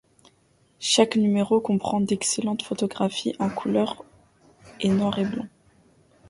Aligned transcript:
Chaque 0.79 1.15
numéro 1.15 1.59
comprend 1.61 2.01
d’excellentes 2.01 2.63
photographies 2.63 3.35
en 3.37 3.49
couleur 3.51 4.03
et 4.79 4.89
noir 4.89 5.19
et 5.19 5.25
blanc. 5.25 5.45